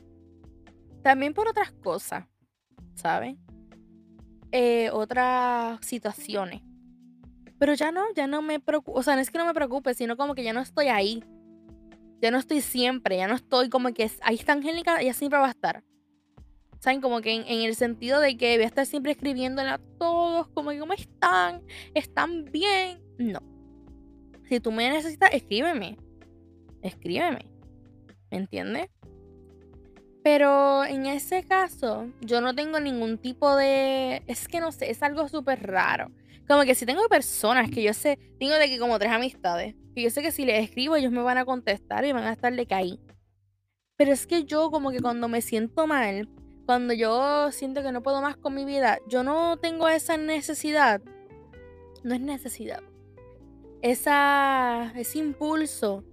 También 1.02 1.34
por 1.34 1.48
otras 1.48 1.72
cosas, 1.72 2.26
¿sabes? 2.94 3.36
Eh, 4.52 4.90
otras 4.90 5.84
situaciones. 5.84 6.62
Pero 7.64 7.72
ya 7.72 7.92
no, 7.92 8.04
ya 8.14 8.26
no 8.26 8.42
me 8.42 8.60
preocupa. 8.60 9.00
O 9.00 9.02
sea, 9.02 9.14
no 9.14 9.22
es 9.22 9.30
que 9.30 9.38
no 9.38 9.46
me 9.46 9.54
preocupe, 9.54 9.94
sino 9.94 10.18
como 10.18 10.34
que 10.34 10.44
ya 10.44 10.52
no 10.52 10.60
estoy 10.60 10.88
ahí. 10.88 11.24
Ya 12.20 12.30
no 12.30 12.36
estoy 12.36 12.60
siempre, 12.60 13.16
ya 13.16 13.26
no 13.26 13.34
estoy 13.34 13.70
como 13.70 13.90
que 13.94 14.10
ahí 14.20 14.34
está 14.34 14.52
Angélica, 14.52 15.00
ella 15.00 15.14
siempre 15.14 15.38
va 15.38 15.46
a 15.46 15.52
estar. 15.52 15.82
¿Saben? 16.80 17.00
Como 17.00 17.22
que 17.22 17.32
en, 17.32 17.46
el 17.48 17.74
sentido 17.74 18.20
de 18.20 18.36
que 18.36 18.56
voy 18.56 18.64
a 18.64 18.66
estar 18.66 18.84
siempre 18.84 19.12
escribiéndole 19.12 19.70
a 19.70 19.80
todos, 19.98 20.48
como 20.48 20.72
que, 20.72 20.78
¿cómo 20.78 20.92
están? 20.92 21.62
¿Están 21.94 22.44
bien? 22.52 23.02
No. 23.16 23.40
Si 24.46 24.60
tú 24.60 24.70
me 24.70 24.90
necesitas, 24.90 25.32
escríbeme. 25.32 25.96
Escríbeme. 26.82 27.46
¿Me 28.30 28.36
entiendes? 28.36 28.90
Pero 30.22 30.84
en 30.84 31.06
ese 31.06 31.44
caso, 31.44 32.10
yo 32.20 32.42
no 32.42 32.54
tengo 32.54 32.78
ningún 32.78 33.16
tipo 33.16 33.56
de. 33.56 34.22
Es 34.26 34.48
que 34.48 34.60
no 34.60 34.70
sé, 34.70 34.90
es 34.90 35.02
algo 35.02 35.30
súper 35.30 35.66
raro. 35.66 36.10
Como 36.46 36.62
que 36.64 36.74
si 36.74 36.84
tengo 36.84 37.08
personas 37.08 37.70
que 37.70 37.82
yo 37.82 37.94
sé, 37.94 38.18
tengo 38.38 38.54
de 38.54 38.68
que 38.68 38.78
como 38.78 38.98
tres 38.98 39.12
amistades, 39.12 39.74
que 39.94 40.02
yo 40.02 40.10
sé 40.10 40.22
que 40.22 40.30
si 40.30 40.44
les 40.44 40.62
escribo 40.64 40.96
ellos 40.96 41.12
me 41.12 41.22
van 41.22 41.38
a 41.38 41.44
contestar 41.44 42.04
y 42.04 42.12
van 42.12 42.24
a 42.24 42.32
estar 42.32 42.54
de 42.54 42.66
caí. 42.66 43.00
Pero 43.96 44.12
es 44.12 44.26
que 44.26 44.44
yo 44.44 44.70
como 44.70 44.90
que 44.90 45.00
cuando 45.00 45.28
me 45.28 45.40
siento 45.40 45.86
mal, 45.86 46.28
cuando 46.66 46.92
yo 46.94 47.52
siento 47.52 47.82
que 47.82 47.92
no 47.92 48.02
puedo 48.02 48.20
más 48.20 48.36
con 48.36 48.54
mi 48.54 48.64
vida, 48.64 48.98
yo 49.08 49.22
no 49.22 49.56
tengo 49.58 49.88
esa 49.88 50.16
necesidad. 50.16 51.00
No 52.02 52.14
es 52.14 52.20
necesidad. 52.20 52.82
Esa, 53.82 54.92
ese 54.96 55.18
impulso 55.18 56.04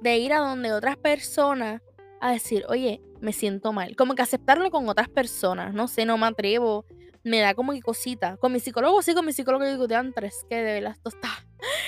de 0.00 0.18
ir 0.18 0.32
a 0.32 0.38
donde 0.38 0.72
otras 0.72 0.96
personas 0.96 1.82
a 2.20 2.30
decir, 2.30 2.64
oye, 2.68 3.02
me 3.20 3.32
siento 3.32 3.72
mal. 3.72 3.96
Como 3.96 4.14
que 4.14 4.22
aceptarlo 4.22 4.70
con 4.70 4.88
otras 4.88 5.08
personas. 5.08 5.74
No 5.74 5.88
sé, 5.88 6.04
no 6.04 6.18
me 6.18 6.26
atrevo 6.26 6.84
me 7.26 7.40
da 7.40 7.54
como 7.54 7.72
que 7.72 7.82
cosita. 7.82 8.36
Con 8.36 8.52
mi 8.52 8.60
psicólogo, 8.60 9.02
sí, 9.02 9.12
con 9.12 9.26
mi 9.26 9.32
psicólogo 9.32 9.64
digo, 9.64 9.88
de 9.88 9.96
antes, 9.96 10.46
que 10.48 10.56
de 10.56 10.74
verdad 10.74 10.92
esto 10.92 11.08
está, 11.08 11.28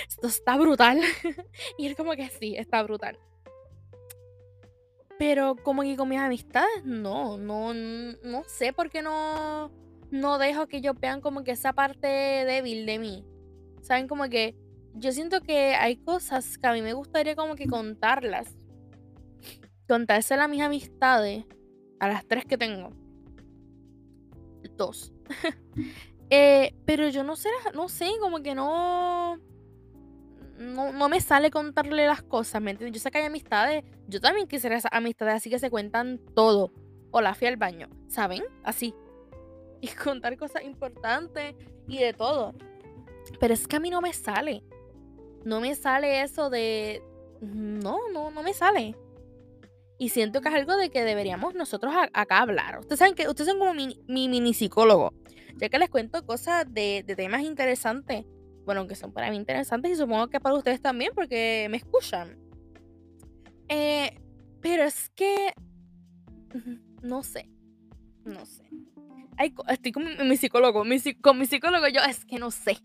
esto 0.09 0.27
está 0.27 0.57
brutal. 0.57 1.01
y 1.79 1.87
él 1.87 1.95
como 1.97 2.13
que 2.13 2.29
sí, 2.29 2.57
está 2.57 2.83
brutal. 2.83 3.19
Pero 5.17 5.55
como 5.63 5.83
que 5.83 5.97
con 5.97 6.09
mis 6.09 6.19
amistades, 6.19 6.85
no, 6.85 7.39
no, 7.39 7.73
no 7.73 8.43
sé 8.47 8.73
por 8.73 8.91
qué 8.91 9.01
no, 9.01 9.71
no 10.11 10.39
dejo 10.39 10.67
que 10.67 10.79
ellos 10.79 10.97
vean 10.99 11.21
como 11.21 11.45
que 11.45 11.53
esa 11.53 11.73
parte 11.73 12.09
débil 12.09 12.85
de 12.85 12.99
mí. 12.99 13.25
Saben 13.83 14.09
como 14.09 14.29
que 14.29 14.57
yo 14.95 15.13
siento 15.13 15.41
que 15.41 15.77
hay 15.77 15.99
cosas 15.99 16.59
que 16.59 16.67
a 16.67 16.73
mí 16.73 16.83
me 16.83 16.95
gustaría 16.95 17.37
como 17.37 17.55
que 17.55 17.67
contarlas. 17.67 18.57
Contárselas 19.89 20.47
a 20.47 20.49
mis 20.49 20.63
amistades, 20.63 21.45
a 22.01 22.09
las 22.09 22.27
tres 22.27 22.45
que 22.45 22.59
tengo. 22.59 22.91
Dos. 24.77 25.13
Eh, 26.31 26.75
pero 26.85 27.09
yo 27.09 27.25
no 27.25 27.37
sé, 27.37 27.49
no 27.73 27.89
sé, 27.89 28.11
como 28.21 28.43
que 28.43 28.55
no, 28.55 29.41
no, 30.59 31.09
me 31.09 31.21
sale 31.21 31.51
contarle 31.51 32.07
las 32.07 32.23
cosas, 32.23 32.61
¿me 32.61 32.73
entiendes? 32.73 33.01
Yo 33.01 33.03
sé 33.03 33.11
que 33.11 33.19
hay 33.19 33.25
amistades, 33.25 33.85
yo 34.09 34.21
también 34.21 34.47
quisiera 34.47 34.77
esas 34.77 34.93
amistades 34.93 35.37
así 35.37 35.49
que 35.49 35.59
se 35.59 35.71
cuentan 35.71 36.21
todo. 36.35 36.73
O 37.11 37.23
la 37.23 37.35
fui 37.35 37.47
al 37.47 37.57
baño, 37.57 37.89
¿saben? 38.09 38.45
Así. 38.63 38.95
Y 39.81 39.87
contar 39.89 40.37
cosas 40.37 40.65
importantes 40.65 41.55
y 41.87 41.99
de 41.99 42.13
todo. 42.13 42.53
Pero 43.39 43.55
es 43.55 43.69
que 43.69 43.77
a 43.77 43.81
mí 43.81 43.91
no 43.91 44.01
me 44.01 44.13
sale. 44.13 44.65
No 45.45 45.61
me 45.61 45.73
sale 45.77 46.23
eso 46.23 46.51
de... 46.51 47.01
No, 47.41 48.09
no, 48.13 48.33
no 48.33 48.43
me 48.43 48.53
sale. 48.53 48.97
Y 49.97 50.09
siento 50.11 50.41
que 50.41 50.49
es 50.49 50.55
algo 50.55 50.77
de 50.77 50.91
que 50.91 51.05
deberíamos 51.05 51.55
nosotros 51.55 51.93
acá 52.13 52.39
hablar. 52.39 52.79
Ustedes 52.81 52.99
saben 53.01 53.15
que 53.15 53.29
ustedes 53.29 53.51
son 53.51 53.59
como 53.59 53.75
mi, 53.75 54.01
mini 54.07 54.55
psicólogo. 54.55 55.13
Ya 55.59 55.69
que 55.69 55.79
les 55.79 55.91
cuento 55.91 56.25
cosas 56.25 56.65
de, 56.73 57.05
temas 57.17 57.43
interesantes. 57.43 58.25
Bueno, 58.65 58.87
que 58.87 58.95
son 58.95 59.13
para 59.13 59.31
mí 59.31 59.37
interesantes 59.37 59.93
y 59.93 59.97
supongo 59.97 60.29
que 60.29 60.41
para 60.41 60.55
ustedes 60.55 60.81
también 60.81 61.13
porque 61.15 61.67
me 61.71 61.79
escuchan. 61.79 62.39
Eh, 63.69 64.21
pero 64.61 64.85
es 64.85 65.11
que... 65.11 65.53
No 67.03 67.23
sé. 67.23 67.49
No 68.25 68.45
sé. 68.47 68.69
estoy 69.69 69.93
con 69.93 70.05
mi, 70.29 70.37
psicólogo. 70.37 70.85
con 71.21 71.39
mi 71.39 71.47
psicólogo 71.47 71.89
yo 71.89 72.01
es 72.03 72.25
que 72.25 72.39
no 72.39 72.51
sé. 72.51 72.79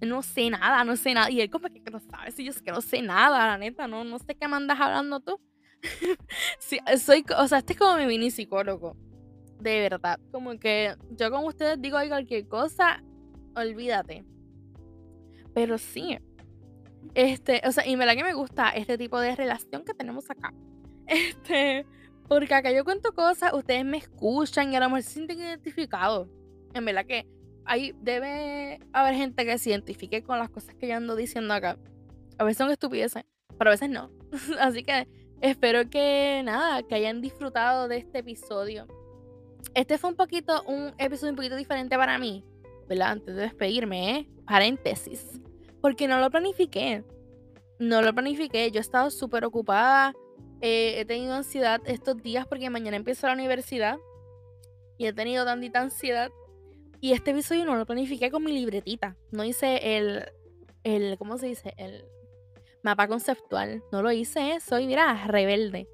No 0.00 0.22
sé 0.22 0.50
nada, 0.50 0.84
no 0.84 0.96
sé 0.96 1.14
nada. 1.14 1.30
Y 1.30 1.40
él 1.40 1.50
como 1.50 1.68
que 1.68 1.82
no 1.90 2.00
sabe 2.00 2.30
si 2.30 2.44
yo 2.44 2.50
es 2.50 2.60
que 2.60 2.70
no 2.70 2.80
sé 2.80 3.02
nada, 3.02 3.46
la 3.46 3.58
neta. 3.58 3.86
No, 3.86 4.04
no 4.04 4.18
sé 4.18 4.34
qué 4.34 4.48
me 4.48 4.56
andas 4.56 4.80
hablando 4.80 5.20
tú. 5.20 5.40
soy, 6.98 7.24
o 7.36 7.48
sea, 7.48 7.58
este 7.58 7.74
es 7.74 7.78
como 7.78 7.98
mi 7.98 8.06
mini 8.06 8.30
psicólogo. 8.30 8.96
De 9.60 9.80
verdad. 9.80 10.18
Como 10.32 10.58
que 10.58 10.94
yo 11.10 11.30
con 11.30 11.44
ustedes 11.44 11.80
digo 11.80 11.98
cualquier 12.08 12.46
cosa, 12.46 13.02
olvídate. 13.54 14.24
Pero 15.54 15.78
sí. 15.78 16.18
Este, 17.14 17.62
o 17.66 17.72
sea, 17.72 17.86
y 17.86 17.96
verdad 17.96 18.14
que 18.14 18.24
me 18.24 18.34
gusta 18.34 18.70
este 18.70 18.98
tipo 18.98 19.18
de 19.20 19.34
relación 19.34 19.84
que 19.84 19.94
tenemos 19.94 20.30
acá. 20.30 20.52
Este, 21.08 21.86
porque 22.26 22.52
acá 22.52 22.72
yo 22.72 22.84
cuento 22.84 23.12
cosas, 23.12 23.52
ustedes 23.52 23.84
me 23.84 23.98
escuchan 23.98 24.72
y 24.72 24.76
a 24.76 24.80
lo 24.80 24.86
mejor 24.86 25.02
se 25.02 25.10
sienten 25.10 25.38
identificados. 25.38 26.28
En 26.74 26.84
verdad 26.84 27.06
que 27.06 27.28
hay, 27.64 27.94
debe 28.00 28.80
haber 28.92 29.14
gente 29.14 29.46
que 29.46 29.56
se 29.58 29.70
identifique 29.70 30.24
con 30.24 30.40
las 30.40 30.50
cosas 30.50 30.74
que 30.74 30.88
yo 30.88 30.96
ando 30.96 31.14
diciendo 31.14 31.54
acá. 31.54 31.78
A 32.38 32.42
veces 32.42 32.58
son 32.58 32.72
estupideces, 32.72 33.24
pero 33.56 33.70
a 33.70 33.74
veces 33.74 33.88
no. 33.88 34.10
Así 34.58 34.82
que 34.82 35.06
Espero 35.40 35.90
que 35.90 36.40
nada, 36.44 36.82
que 36.82 36.94
hayan 36.94 37.20
disfrutado 37.20 37.88
de 37.88 37.98
este 37.98 38.20
episodio. 38.20 38.86
Este 39.74 39.98
fue 39.98 40.10
un 40.10 40.16
poquito, 40.16 40.62
un 40.64 40.94
episodio 40.98 41.30
un 41.32 41.36
poquito 41.36 41.56
diferente 41.56 41.96
para 41.96 42.18
mí. 42.18 42.44
Antes 43.00 43.34
de 43.34 43.42
despedirme, 43.42 44.10
¿eh? 44.10 44.28
Paréntesis. 44.46 45.40
Porque 45.80 46.08
no 46.08 46.18
lo 46.20 46.30
planifiqué. 46.30 47.04
No 47.78 48.00
lo 48.00 48.14
planifiqué. 48.14 48.70
Yo 48.70 48.78
he 48.78 48.80
estado 48.80 49.10
súper 49.10 49.44
ocupada. 49.44 50.14
Eh, 50.60 51.00
he 51.00 51.04
tenido 51.04 51.34
ansiedad 51.34 51.80
estos 51.84 52.22
días 52.22 52.46
porque 52.46 52.70
mañana 52.70 52.96
empiezo 52.96 53.26
la 53.26 53.32
universidad. 53.32 53.98
Y 54.98 55.06
he 55.06 55.12
tenido 55.12 55.44
tantita 55.44 55.80
ansiedad. 55.80 56.30
Y 57.00 57.12
este 57.12 57.32
episodio 57.32 57.64
no 57.64 57.76
lo 57.76 57.86
planifiqué 57.86 58.30
con 58.30 58.44
mi 58.44 58.52
libretita. 58.52 59.16
No 59.32 59.44
hice 59.44 59.98
el, 59.98 60.24
el 60.84 61.18
¿cómo 61.18 61.36
se 61.38 61.46
dice? 61.46 61.74
El 61.76 62.04
mapa 62.82 63.08
conceptual. 63.08 63.82
No 63.92 64.02
lo 64.02 64.12
hice, 64.12 64.58
soy, 64.60 64.86
mira, 64.86 65.26
rebelde. 65.26 65.88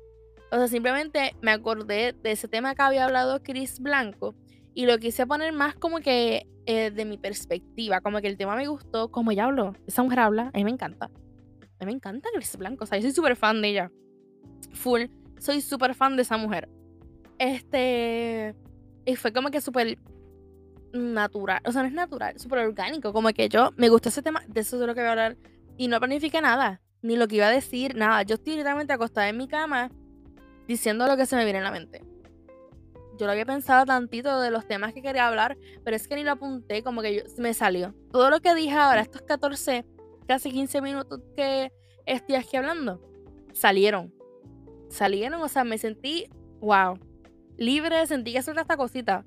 O 0.52 0.56
sea, 0.56 0.68
simplemente 0.68 1.34
me 1.40 1.50
acordé 1.50 2.12
de 2.12 2.32
ese 2.32 2.46
tema 2.46 2.74
que 2.74 2.82
había 2.82 3.06
hablado 3.06 3.42
Chris 3.42 3.80
Blanco 3.80 4.34
y 4.74 4.84
lo 4.84 4.98
quise 4.98 5.26
poner 5.26 5.54
más 5.54 5.74
como 5.74 6.00
que 6.00 6.46
eh, 6.66 6.90
de 6.90 7.06
mi 7.06 7.16
perspectiva, 7.16 8.02
como 8.02 8.20
que 8.20 8.26
el 8.26 8.36
tema 8.36 8.54
me 8.54 8.68
gustó, 8.68 9.10
como 9.10 9.30
ella 9.30 9.44
habló, 9.44 9.74
esa 9.86 10.02
mujer 10.02 10.20
habla, 10.20 10.50
a 10.52 10.58
mí 10.58 10.64
me 10.64 10.70
encanta. 10.70 11.06
A 11.06 11.84
mí 11.84 11.86
me 11.86 11.92
encanta 11.92 12.28
Chris 12.34 12.54
Blanco, 12.58 12.84
o 12.84 12.86
sea, 12.86 12.98
yo 12.98 13.04
soy 13.04 13.12
súper 13.12 13.34
fan 13.34 13.62
de 13.62 13.68
ella. 13.68 13.90
Full, 14.74 15.04
soy 15.38 15.62
súper 15.62 15.94
fan 15.94 16.16
de 16.16 16.22
esa 16.22 16.36
mujer. 16.36 16.68
Este, 17.38 18.54
y 19.06 19.16
fue 19.16 19.32
como 19.32 19.50
que 19.50 19.62
súper 19.62 19.98
natural, 20.92 21.62
o 21.64 21.72
sea, 21.72 21.80
no 21.80 21.88
es 21.88 21.94
natural, 21.94 22.38
súper 22.38 22.58
orgánico, 22.58 23.14
como 23.14 23.30
que 23.30 23.48
yo 23.48 23.70
me 23.76 23.88
gustó 23.88 24.10
ese 24.10 24.20
tema, 24.20 24.42
de 24.46 24.60
eso 24.60 24.76
es 24.76 24.80
de 24.80 24.86
lo 24.86 24.94
que 24.94 25.00
voy 25.00 25.08
a 25.08 25.12
hablar 25.12 25.38
y 25.78 25.88
no 25.88 25.98
planifiqué 25.98 26.42
nada, 26.42 26.82
ni 27.00 27.16
lo 27.16 27.26
que 27.26 27.36
iba 27.36 27.46
a 27.46 27.50
decir, 27.50 27.96
nada. 27.96 28.22
Yo 28.22 28.34
estoy 28.34 28.52
literalmente 28.52 28.92
acostada 28.92 29.30
en 29.30 29.38
mi 29.38 29.48
cama 29.48 29.90
diciendo 30.66 31.06
lo 31.06 31.16
que 31.16 31.26
se 31.26 31.36
me 31.36 31.44
viene 31.44 31.58
en 31.58 31.64
la 31.64 31.70
mente. 31.70 32.02
Yo 33.18 33.26
lo 33.26 33.32
había 33.32 33.44
pensado 33.44 33.84
tantito 33.84 34.40
de 34.40 34.50
los 34.50 34.66
temas 34.66 34.94
que 34.94 35.02
quería 35.02 35.28
hablar, 35.28 35.58
pero 35.84 35.96
es 35.96 36.08
que 36.08 36.16
ni 36.16 36.24
lo 36.24 36.32
apunté, 36.32 36.82
como 36.82 37.02
que 37.02 37.24
me 37.38 37.54
salió. 37.54 37.94
Todo 38.10 38.30
lo 38.30 38.40
que 38.40 38.54
dije 38.54 38.74
ahora, 38.74 39.02
estos 39.02 39.22
14, 39.22 39.84
casi 40.26 40.50
15 40.50 40.80
minutos 40.80 41.20
que, 41.36 41.70
estoy 42.06 42.36
aquí 42.36 42.56
hablando. 42.56 43.00
Salieron. 43.52 44.12
Salieron, 44.88 45.40
o 45.42 45.48
sea, 45.48 45.64
me 45.64 45.78
sentí, 45.78 46.28
wow, 46.60 46.98
libre, 47.56 48.06
sentí 48.06 48.32
que 48.32 48.38
hacer 48.38 48.58
esta 48.58 48.76
cosita. 48.76 49.24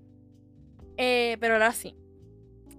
Eh, 0.97 1.37
pero 1.39 1.53
ahora 1.53 1.71
sí. 1.71 1.95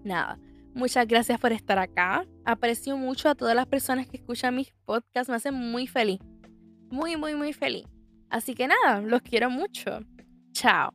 Nada. 0.05 0.39
Muchas 0.75 1.07
gracias 1.07 1.41
por 1.41 1.53
estar 1.53 1.79
acá. 1.79 2.27
Aprecio 2.45 2.97
mucho 2.97 3.29
a 3.29 3.35
todas 3.35 3.57
las 3.57 3.67
personas 3.67 4.07
que 4.07 4.19
escuchan 4.19 4.55
mis 4.55 4.73
podcasts. 4.85 5.29
Me 5.29 5.37
hacen 5.37 5.55
muy 5.55 5.87
feliz. 5.87 6.21
Muy, 6.91 7.17
muy, 7.17 7.35
muy 7.35 7.53
feliz. 7.53 7.87
Así 8.31 8.55
que 8.55 8.69
nada, 8.69 9.01
los 9.01 9.23
quiero 9.23 9.51
mucho. 9.51 10.01
Chao. 10.53 10.93